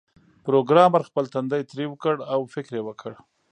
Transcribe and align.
پروګرامر 0.45 1.01
خپل 1.09 1.25
تندی 1.33 1.61
ترېو 1.71 1.93
کړ 2.03 2.15
او 2.33 2.39
فکر 2.53 2.71
یې 2.77 2.83
وکړ 2.87 3.11